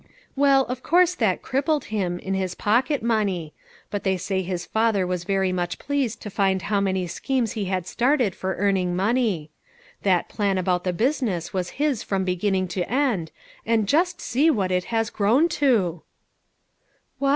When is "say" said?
4.17-4.41